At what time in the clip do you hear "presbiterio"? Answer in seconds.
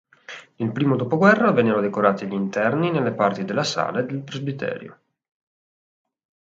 4.23-4.99